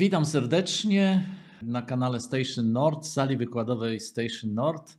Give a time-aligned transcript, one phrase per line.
[0.00, 1.26] Witam serdecznie
[1.62, 4.98] na kanale Station Nord, sali wykładowej Station Nord.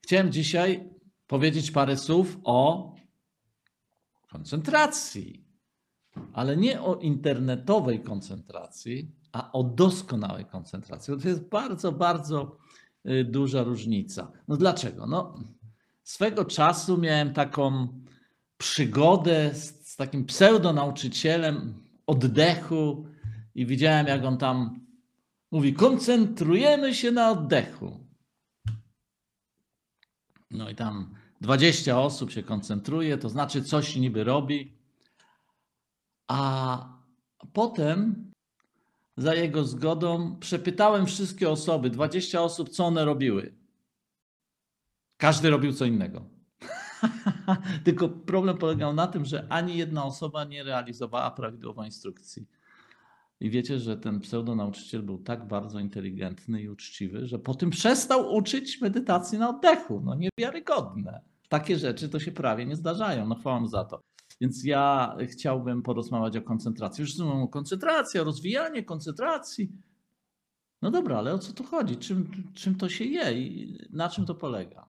[0.00, 0.90] Chciałem dzisiaj
[1.26, 2.94] powiedzieć parę słów o
[4.30, 5.44] koncentracji,
[6.32, 11.14] ale nie o internetowej koncentracji, a o doskonałej koncentracji.
[11.22, 12.56] To jest bardzo, bardzo
[13.06, 14.32] y, duża różnica.
[14.48, 15.06] No dlaczego?
[15.06, 15.34] No,
[16.02, 17.88] swego czasu miałem taką
[18.58, 21.74] przygodę z, z takim pseudonauczycielem
[22.06, 23.13] oddechu
[23.54, 24.86] i widziałem, jak on tam
[25.50, 28.06] mówi: koncentrujemy się na oddechu.
[30.50, 34.72] No i tam 20 osób się koncentruje, to znaczy coś niby robi.
[36.28, 36.78] A
[37.52, 38.30] potem
[39.16, 43.54] za jego zgodą przepytałem wszystkie osoby, 20 osób, co one robiły.
[45.16, 46.24] Każdy robił co innego.
[47.84, 52.46] Tylko problem polegał na tym, że ani jedna osoba nie realizowała prawidłowo instrukcji.
[53.40, 58.34] I wiecie, że ten pseudonauczyciel był tak bardzo inteligentny i uczciwy, że po tym przestał
[58.34, 60.00] uczyć medytacji na oddechu.
[60.04, 61.20] No niewiarygodne.
[61.48, 63.26] Takie rzeczy to się prawie nie zdarzają.
[63.26, 64.00] No chwała mu za to.
[64.40, 67.02] Więc ja chciałbym porozmawiać o koncentracji.
[67.02, 69.72] Już mówią koncentracja, rozwijanie koncentracji.
[70.82, 71.96] No dobra, ale o co tu chodzi?
[71.96, 74.88] Czym, czym to się je i na czym to polega?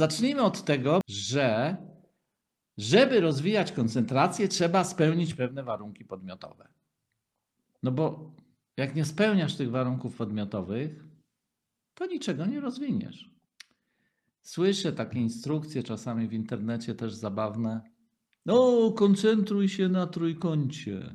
[0.00, 1.76] Zacznijmy od tego, że
[2.78, 6.68] żeby rozwijać koncentrację, trzeba spełnić pewne warunki podmiotowe.
[7.82, 8.34] No bo
[8.76, 11.04] jak nie spełniasz tych warunków podmiotowych,
[11.94, 13.30] to niczego nie rozwiniesz.
[14.42, 17.80] Słyszę takie instrukcje czasami w internecie też zabawne.
[18.46, 21.14] No, koncentruj się na trójkącie.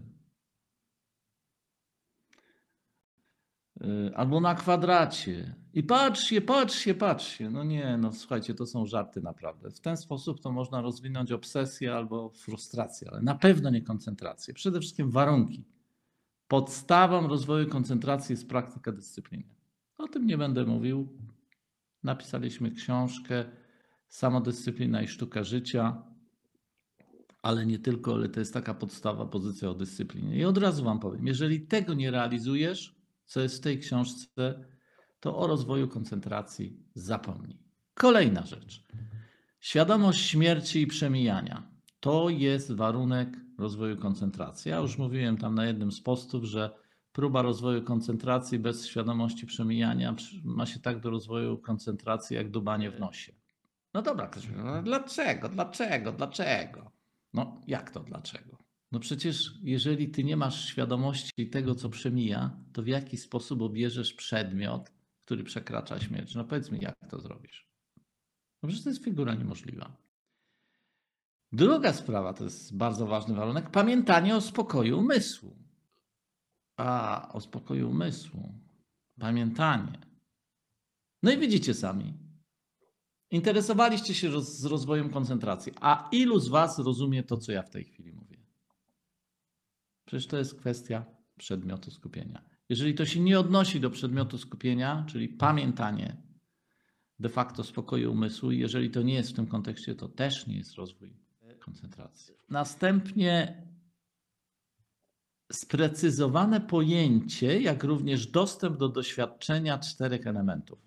[4.16, 5.56] Albo na kwadracie.
[5.74, 7.50] I patrzcie, patrzcie, patrzcie.
[7.50, 9.72] No nie, no słuchajcie, to są żarty naprawdę.
[9.72, 14.54] W ten sposób to można rozwinąć obsesję albo frustrację, ale na pewno nie koncentrację.
[14.54, 15.64] Przede wszystkim warunki.
[16.48, 19.56] Podstawą rozwoju koncentracji jest praktyka dyscypliny.
[19.98, 21.08] O tym nie będę mówił.
[22.04, 23.46] Napisaliśmy książkę
[24.08, 26.04] Samodyscyplina i sztuka życia,
[27.42, 30.38] ale nie tylko, ale to jest taka podstawa, pozycja o dyscyplinie.
[30.38, 32.95] I od razu Wam powiem, jeżeli tego nie realizujesz,
[33.26, 34.66] co jest w tej książce,
[35.20, 37.60] to o rozwoju koncentracji zapomnij.
[37.94, 38.84] Kolejna rzecz.
[39.60, 41.64] Świadomość śmierci i przemijania.
[42.00, 44.72] To jest warunek rozwoju koncentracji.
[44.72, 46.76] Ja już mówiłem tam na jednym z postów, że
[47.12, 53.00] próba rozwoju koncentracji bez świadomości przemijania ma się tak do rozwoju koncentracji jak dubanie w
[53.00, 53.34] nosie.
[53.94, 56.92] No dobra, ktoś mówi, no dlaczego, dlaczego, dlaczego?
[57.34, 58.65] No jak to dlaczego?
[58.96, 64.14] No przecież jeżeli ty nie masz świadomości tego, co przemija, to w jaki sposób obierzesz
[64.14, 64.92] przedmiot,
[65.26, 66.36] który przekracza śmierć?
[66.36, 67.70] No powiedz mi, jak to zrobisz?
[68.64, 69.98] No przecież to jest figura niemożliwa.
[71.52, 75.58] Druga sprawa, to jest bardzo ważny warunek, pamiętanie o spokoju umysłu.
[76.78, 78.54] A, o spokoju umysłu.
[79.20, 80.00] Pamiętanie.
[81.24, 82.14] No i widzicie sami.
[83.32, 85.74] Interesowaliście się roz, z rozwojem koncentracji.
[85.82, 88.35] A ilu z Was rozumie to, co ja w tej chwili mówię?
[90.06, 91.06] Przecież to jest kwestia
[91.38, 92.44] przedmiotu skupienia.
[92.70, 96.18] Jeżeli to się nie odnosi do przedmiotu skupienia, czyli pamiętanie
[97.20, 100.74] de facto spokoju umysłu, jeżeli to nie jest w tym kontekście, to też nie jest
[100.74, 101.18] rozwój
[101.60, 102.36] koncentracji.
[102.50, 103.64] Następnie
[105.52, 110.80] sprecyzowane pojęcie, jak również dostęp do doświadczenia czterech elementów.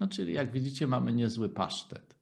[0.00, 2.16] No, czyli jak widzicie, mamy niezły pasztet.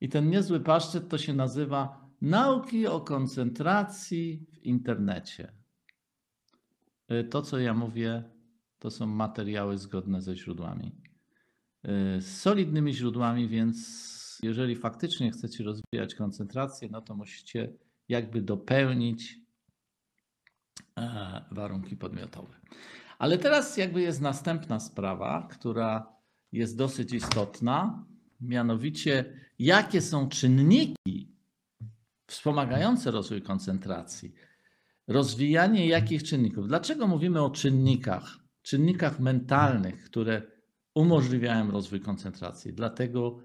[0.00, 5.52] I ten niezły pasztet to się nazywa nauki o koncentracji w internecie.
[7.12, 8.22] Y, to, co ja mówię,
[8.78, 10.92] to są materiały zgodne ze źródłami.
[11.84, 14.12] Y, z solidnymi źródłami, więc
[14.42, 17.72] jeżeli faktycznie chcecie rozwijać koncentrację, no to musicie
[18.08, 19.38] jakby dopełnić
[20.98, 22.54] e, warunki podmiotowe.
[23.18, 26.16] Ale teraz jakby jest następna sprawa, która
[26.52, 28.04] jest dosyć istotna,
[28.40, 31.31] mianowicie jakie są czynniki
[32.32, 34.34] wspomagające rozwój koncentracji.
[35.08, 36.68] Rozwijanie jakich czynników?
[36.68, 38.38] Dlaczego mówimy o czynnikach?
[38.62, 40.42] Czynnikach mentalnych, które
[40.94, 42.72] umożliwiają rozwój koncentracji.
[42.72, 43.38] Dlatego,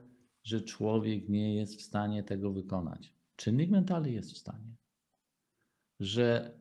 [0.44, 3.14] że człowiek nie jest w stanie tego wykonać.
[3.36, 4.76] Czynnik mentalny jest w stanie.
[6.00, 6.58] Że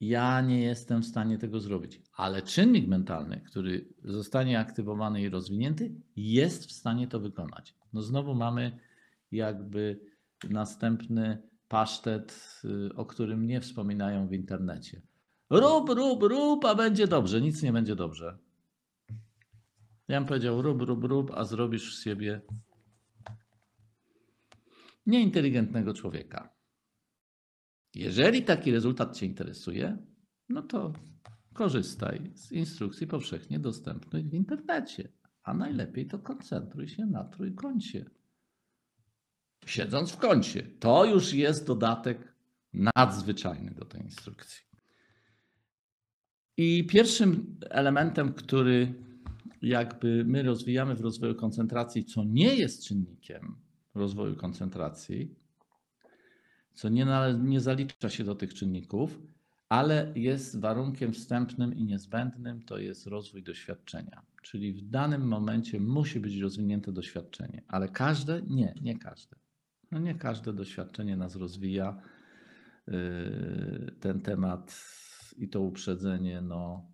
[0.00, 5.94] ja nie jestem w stanie tego zrobić, ale czynnik mentalny, który zostanie aktywowany i rozwinięty,
[6.16, 7.74] jest w stanie to wykonać.
[7.92, 8.78] No znowu mamy
[9.30, 10.00] jakby
[10.48, 15.02] następny pasztet, y, o którym nie wspominają w internecie.
[15.50, 17.40] Rób, rób, rób, a będzie dobrze.
[17.40, 18.38] Nic nie będzie dobrze.
[20.08, 22.40] Ja bym powiedział rób, rób, rób, a zrobisz z siebie
[25.06, 26.54] nieinteligentnego człowieka.
[27.94, 29.98] Jeżeli taki rezultat Cię interesuje,
[30.48, 30.92] no to
[31.54, 35.08] korzystaj z instrukcji powszechnie dostępnych w internecie,
[35.42, 38.10] a najlepiej to koncentruj się na trójkącie.
[39.70, 40.62] Siedząc w kącie.
[40.80, 42.34] To już jest dodatek
[42.96, 44.60] nadzwyczajny do tej instrukcji.
[46.56, 48.94] I pierwszym elementem, który
[49.62, 53.56] jakby my rozwijamy w rozwoju koncentracji, co nie jest czynnikiem
[53.94, 55.34] rozwoju koncentracji,
[56.74, 57.06] co nie,
[57.38, 59.18] nie zalicza się do tych czynników,
[59.68, 64.22] ale jest warunkiem wstępnym i niezbędnym, to jest rozwój doświadczenia.
[64.42, 68.42] Czyli w danym momencie musi być rozwinięte doświadczenie, ale każde?
[68.42, 69.39] Nie, nie każde.
[69.92, 72.02] No nie każde doświadczenie nas rozwija.
[72.86, 74.84] Yy, ten temat
[75.36, 76.90] i to uprzedzenie, no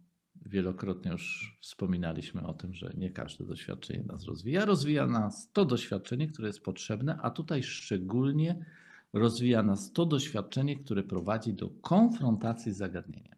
[0.46, 4.64] wielokrotnie już wspominaliśmy o tym, że nie każde doświadczenie nas rozwija.
[4.64, 8.64] Rozwija nas to doświadczenie, które jest potrzebne, a tutaj szczególnie
[9.12, 13.36] rozwija nas to doświadczenie, które prowadzi do konfrontacji z zagadnieniem.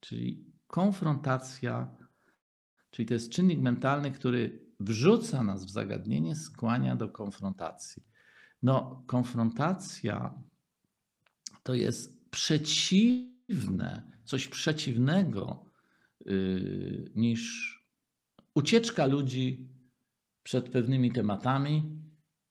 [0.00, 1.96] Czyli konfrontacja,
[2.90, 8.02] czyli to jest czynnik mentalny, który wrzuca nas w zagadnienie, skłania do konfrontacji.
[8.62, 10.34] No, konfrontacja
[11.62, 15.64] to jest przeciwne, coś przeciwnego
[16.26, 17.74] yy, niż
[18.54, 19.68] ucieczka ludzi
[20.42, 22.00] przed pewnymi tematami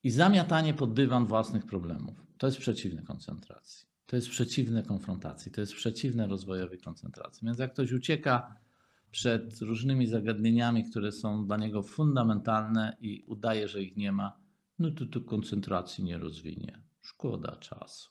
[0.03, 2.25] i zamiatanie pod dywan własnych problemów.
[2.37, 3.87] To jest przeciwne koncentracji.
[4.05, 5.51] To jest przeciwne konfrontacji.
[5.51, 7.45] To jest przeciwne rozwojowi koncentracji.
[7.45, 8.55] Więc jak ktoś ucieka
[9.11, 14.39] przed różnymi zagadnieniami, które są dla niego fundamentalne i udaje, że ich nie ma,
[14.79, 16.81] no to koncentracji nie rozwinie.
[17.01, 18.09] Szkoda czasu.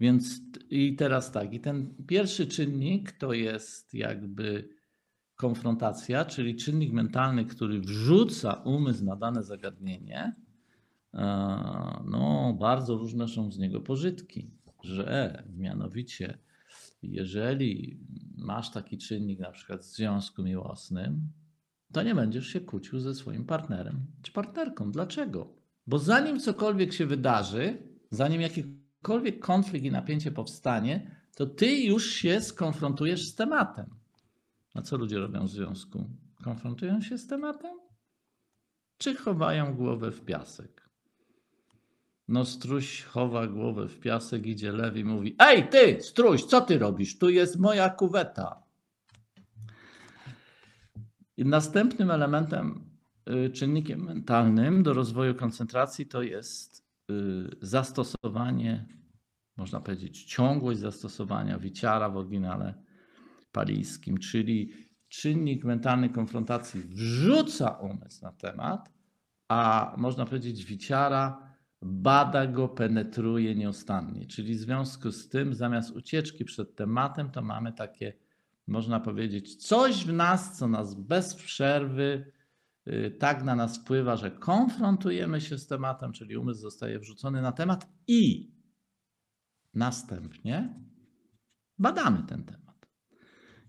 [0.00, 0.40] Więc
[0.70, 4.68] i teraz tak, i ten pierwszy czynnik to jest jakby
[5.36, 10.36] konfrontacja, czyli czynnik mentalny, który wrzuca umysł na dane zagadnienie,
[12.04, 14.50] no, bardzo różne są z niego pożytki,
[14.84, 16.38] że mianowicie,
[17.02, 18.00] jeżeli
[18.36, 21.32] masz taki czynnik, na przykład w związku miłosnym,
[21.92, 24.92] to nie będziesz się kłócił ze swoim partnerem czy partnerką.
[24.92, 25.54] Dlaczego?
[25.86, 27.78] Bo zanim cokolwiek się wydarzy,
[28.10, 33.86] zanim jakikolwiek konflikt i napięcie powstanie, to ty już się skonfrontujesz z tematem.
[34.74, 36.10] A co ludzie robią w związku?
[36.44, 37.78] Konfrontują się z tematem?
[38.98, 40.90] Czy chowają głowę w piasek?
[42.28, 46.78] No struś chowa głowę w piasek, idzie lew i mówi Ej ty, struś, co ty
[46.78, 47.18] robisz?
[47.18, 48.62] Tu jest moja kuweta.
[51.44, 52.90] Następnym elementem,
[53.46, 57.14] y, czynnikiem mentalnym do rozwoju koncentracji to jest y,
[57.60, 58.86] zastosowanie,
[59.56, 62.74] można powiedzieć, ciągłość zastosowania wiciara w oryginale
[63.52, 64.72] palijskim, czyli
[65.08, 68.92] czynnik mentalny konfrontacji wrzuca umysł na temat,
[69.48, 71.50] a można powiedzieć wiciara
[71.82, 74.26] bada go, penetruje nieustannie.
[74.26, 78.12] Czyli w związku z tym, zamiast ucieczki przed tematem, to mamy takie,
[78.66, 82.32] można powiedzieć, coś w nas, co nas bez przerwy
[82.88, 87.52] y, tak na nas wpływa, że konfrontujemy się z tematem, czyli umysł zostaje wrzucony na
[87.52, 88.54] temat i
[89.74, 90.74] następnie
[91.78, 92.60] badamy ten temat.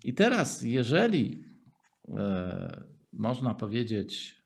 [0.04, 1.46] I teraz, jeżeli
[2.08, 2.84] e,
[3.14, 4.44] można powiedzieć,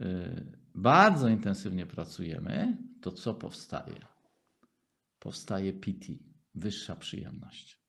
[0.00, 4.06] e, bardzo intensywnie pracujemy, to co powstaje?
[5.18, 6.22] Powstaje piti,
[6.54, 7.79] wyższa przyjemność.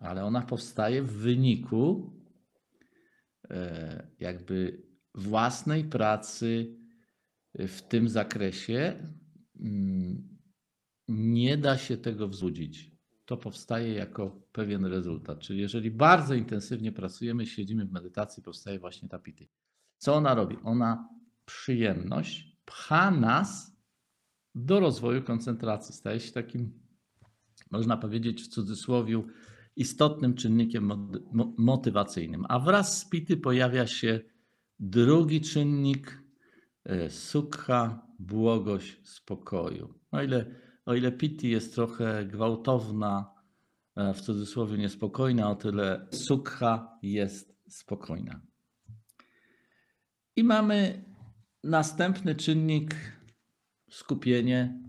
[0.00, 2.12] Ale ona powstaje w wyniku
[3.50, 4.82] e, jakby
[5.14, 6.76] własnej pracy
[7.54, 9.08] w tym zakresie.
[9.60, 10.38] Mm,
[11.08, 15.38] nie da się tego wzbudzić to powstaje jako pewien rezultat.
[15.38, 19.48] Czyli jeżeli bardzo intensywnie pracujemy, siedzimy w medytacji, powstaje właśnie ta pity.
[19.98, 20.56] Co ona robi?
[20.64, 21.08] Ona
[21.44, 23.76] przyjemność pcha nas
[24.54, 25.94] do rozwoju koncentracji.
[25.94, 26.80] Staje się takim,
[27.70, 29.22] można powiedzieć w cudzysłowie,
[29.76, 31.08] istotnym czynnikiem
[31.58, 32.44] motywacyjnym.
[32.48, 34.20] A wraz z pity pojawia się
[34.78, 36.22] drugi czynnik
[36.84, 39.94] e, sukha, błogość spokoju.
[40.10, 43.34] O ile o ile Pitti jest trochę gwałtowna,
[43.96, 48.40] e, w cudzysłowie niespokojna, o tyle Sukha jest spokojna.
[50.36, 51.04] I mamy
[51.64, 52.94] następny czynnik
[53.90, 54.80] skupienie,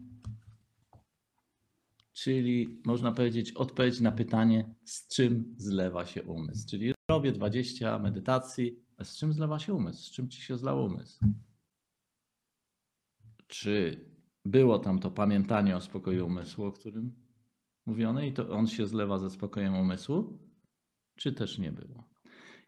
[2.17, 6.69] czyli można powiedzieć odpowiedź na pytanie, z czym zlewa się umysł.
[6.69, 10.03] Czyli robię 20 medytacji, a z czym zlewa się umysł?
[10.03, 11.19] Z czym ci się zlał umysł?
[13.47, 14.05] czy
[14.45, 17.15] było tam to pamiętanie o spokoju umysłu, o którym
[17.85, 20.39] mówiono, i to on się zlewa ze spokojem umysłu,
[21.15, 22.03] czy też nie było.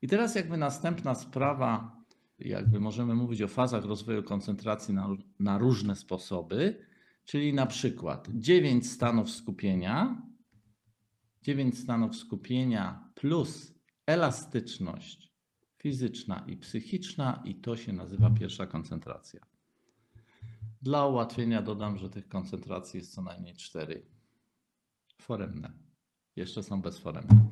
[0.01, 1.97] I teraz jakby następna sprawa,
[2.39, 6.88] jakby możemy mówić o fazach rozwoju koncentracji na, na różne sposoby,
[7.29, 10.21] czyli na przykład 9 stanów skupienia,
[11.41, 13.73] 9 stanów skupienia plus
[14.05, 15.33] elastyczność
[15.77, 19.39] fizyczna i psychiczna, i to się nazywa pierwsza koncentracja.
[20.81, 24.05] Dla ułatwienia dodam, że tych koncentracji jest co najmniej cztery
[25.21, 25.73] foremne.
[26.35, 27.49] Jeszcze są bezforemne.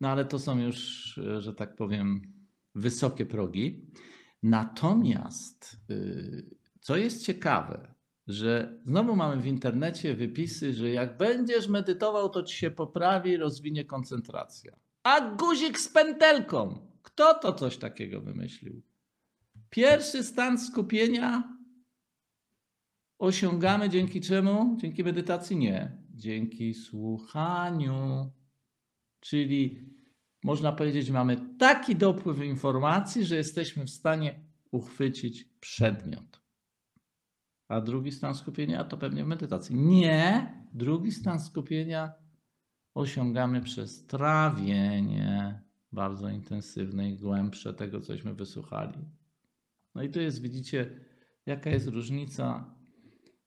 [0.00, 0.80] No ale to są już,
[1.38, 2.32] że tak powiem,
[2.74, 3.90] wysokie progi.
[4.42, 7.91] Natomiast, y, co jest ciekawe,
[8.32, 13.84] że znowu mamy w internecie wypisy, że jak będziesz medytował, to ci się poprawi, rozwinie
[13.84, 14.76] koncentracja.
[15.02, 16.86] A guzik z pętelką.
[17.02, 18.82] Kto to coś takiego wymyślił?
[19.70, 21.58] Pierwszy stan skupienia
[23.18, 24.76] osiągamy dzięki czemu?
[24.80, 25.56] Dzięki medytacji?
[25.56, 25.96] Nie.
[26.14, 28.30] Dzięki słuchaniu.
[29.20, 29.92] Czyli
[30.44, 36.41] można powiedzieć, mamy taki dopływ informacji, że jesteśmy w stanie uchwycić przedmiot.
[37.72, 39.76] A drugi stan skupienia to pewnie w medytacji.
[39.76, 40.52] Nie.
[40.74, 42.12] Drugi stan skupienia
[42.94, 45.62] osiągamy przez trawienie
[45.92, 48.98] bardzo intensywne i głębsze tego, cośmy wysłuchali.
[49.94, 51.00] No i tu jest, widzicie,
[51.46, 52.74] jaka jest różnica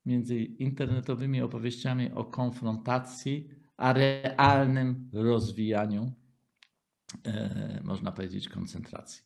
[0.06, 6.12] między internetowymi opowieściami o konfrontacji, a realnym rozwijaniu,
[7.24, 9.24] e, można powiedzieć, koncentracji.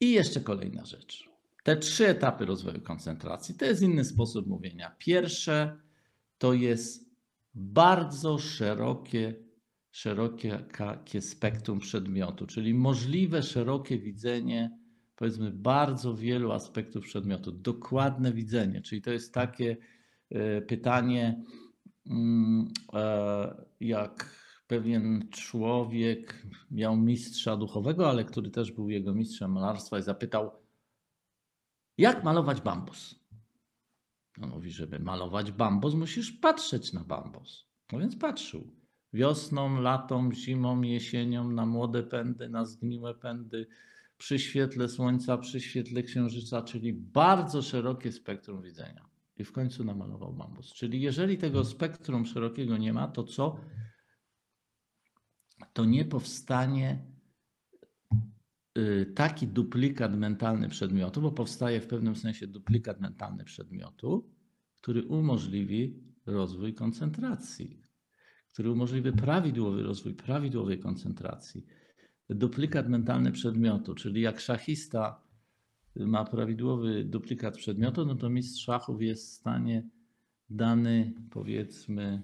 [0.00, 1.33] I jeszcze kolejna rzecz.
[1.64, 4.96] Te trzy etapy rozwoju koncentracji to jest inny sposób mówienia.
[4.98, 5.80] Pierwsze
[6.38, 7.10] to jest
[7.54, 9.34] bardzo szerokie,
[9.90, 14.78] szerokie spektrum przedmiotu, czyli możliwe szerokie widzenie,
[15.16, 19.76] powiedzmy, bardzo wielu aspektów przedmiotu, dokładne widzenie, czyli to jest takie
[20.30, 21.42] e, pytanie,
[22.06, 29.98] mm, e, jak pewien człowiek miał mistrza duchowego, ale który też był jego mistrzem malarstwa
[29.98, 30.63] i zapytał,
[31.98, 33.24] jak malować bambus?
[34.42, 37.68] On mówi, żeby malować bambus, musisz patrzeć na bambus.
[37.92, 38.72] No więc patrzył.
[39.12, 43.66] Wiosną, latą, zimą, jesienią, na młode pędy, na zgniłe pędy,
[44.18, 49.08] przy świetle słońca, przy świetle księżyca, czyli bardzo szerokie spektrum widzenia.
[49.36, 50.72] I w końcu namalował bambus.
[50.72, 53.56] Czyli jeżeli tego spektrum szerokiego nie ma, to co?
[55.72, 57.13] To nie powstanie
[59.14, 64.30] taki duplikat mentalny przedmiotu, bo powstaje w pewnym sensie duplikat mentalny przedmiotu,
[64.76, 67.80] który umożliwi rozwój koncentracji,
[68.52, 71.66] który umożliwi prawidłowy rozwój prawidłowej koncentracji.
[72.30, 75.22] Duplikat mentalny przedmiotu, czyli jak szachista
[75.96, 79.88] ma prawidłowy duplikat przedmiotu, no to mistrz szachów jest w stanie
[80.50, 82.22] dany, powiedzmy,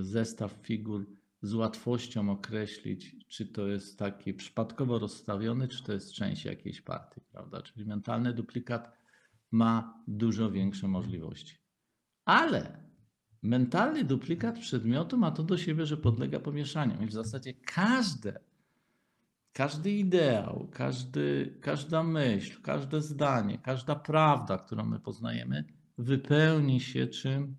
[0.00, 6.44] zestaw figur z łatwością określić, czy to jest taki przypadkowo rozstawiony, czy to jest część
[6.44, 7.62] jakiejś partii, prawda?
[7.62, 8.92] Czyli mentalny duplikat
[9.50, 11.56] ma dużo większe możliwości.
[12.24, 12.84] Ale
[13.42, 18.40] mentalny duplikat przedmiotu ma to do siebie, że podlega pomieszaniom i w zasadzie każde
[19.52, 25.64] każdy ideał, każdy, każda myśl, każde zdanie, każda prawda, którą my poznajemy,
[25.98, 27.56] wypełni się czym?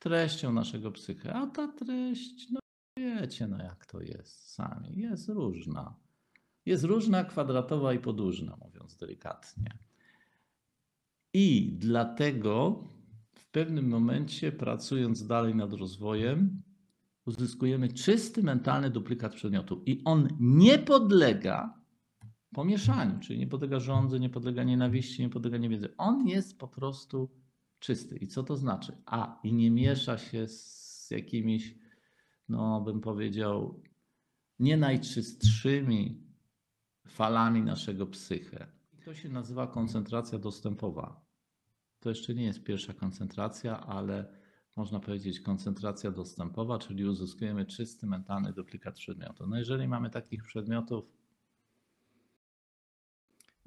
[0.00, 1.34] Treścią naszego psyche.
[1.34, 2.60] A ta treść, no
[2.96, 5.94] wiecie, no jak to jest sami, jest różna.
[6.66, 9.78] Jest różna, kwadratowa i podłużna, mówiąc delikatnie.
[11.34, 12.84] I dlatego
[13.34, 16.62] w pewnym momencie, pracując dalej nad rozwojem,
[17.26, 21.80] uzyskujemy czysty mentalny duplikat przedmiotu i on nie podlega
[22.54, 25.96] pomieszaniu, czyli nie podlega żądzy, nie podlega nienawiści, nie podlega niewiedzy.
[25.96, 27.30] On jest po prostu
[27.78, 28.16] czysty.
[28.16, 28.96] I co to znaczy?
[29.06, 31.74] A, i nie miesza się z jakimiś,
[32.48, 33.82] no bym powiedział,
[34.58, 36.26] nie najczystszymi
[37.08, 38.66] falami naszego psyche.
[39.04, 41.26] To się nazywa koncentracja dostępowa.
[42.00, 44.26] To jeszcze nie jest pierwsza koncentracja, ale
[44.76, 49.46] można powiedzieć, koncentracja dostępowa, czyli uzyskujemy czysty mentalny duplikat przedmiotu.
[49.46, 51.12] No jeżeli mamy takich przedmiotów,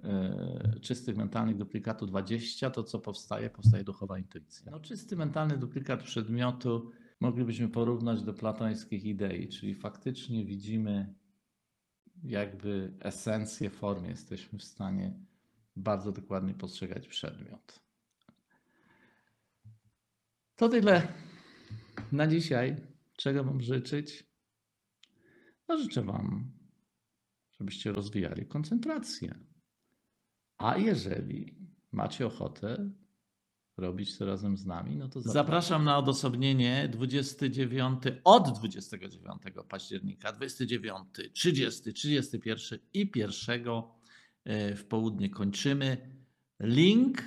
[0.03, 3.49] yy, czystych mentalnych duplikatów 20, to co powstaje?
[3.49, 4.71] Powstaje duchowa intuicja.
[4.71, 11.15] No, czysty mentalny duplikat przedmiotu moglibyśmy porównać do platońskich idei, czyli faktycznie widzimy
[12.23, 15.13] jakby esencję formy, jesteśmy w stanie
[15.75, 17.79] bardzo dokładnie postrzegać przedmiot.
[20.55, 21.07] To tyle
[22.11, 22.75] na dzisiaj.
[23.17, 24.23] Czego Wam życzyć?
[25.67, 26.51] No życzę Wam,
[27.51, 29.39] żebyście rozwijali koncentrację.
[30.57, 31.55] A jeżeli
[31.91, 32.91] macie ochotę
[33.79, 40.97] robić to razem z nami, no to zapraszam na odosobnienie 29, od 29 października, 29,
[41.33, 43.63] 30, 31 i 1
[44.45, 46.19] e, w południe kończymy.
[46.59, 47.21] Link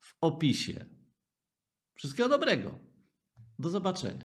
[0.00, 0.84] w opisie.
[1.94, 2.78] Wszystkiego dobrego.
[3.58, 4.16] Do zobaczenia.